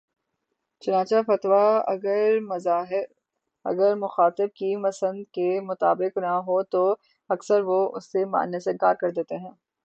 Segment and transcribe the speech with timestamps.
[0.81, 1.71] چنانچہ فتویٰ
[3.65, 6.83] اگر مخاطب کی پسند کے مطابق نہ ہو تو
[7.29, 9.49] اکثر وہ اسے ماننے سے انکار کر دیتا ہے